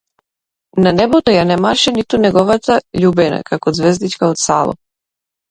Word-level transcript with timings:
На 0.85 0.93
небото 0.99 1.35
ја 1.35 1.43
немаше 1.49 1.93
ниту 1.97 2.21
неговата 2.23 2.79
љубена 3.05 3.39
како 3.53 3.75
ѕвездичка 3.77 4.33
од 4.33 4.43
сало. 4.47 4.77